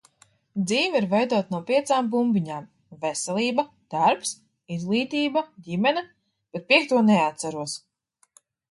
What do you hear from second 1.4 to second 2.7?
no piecām bumbiņām-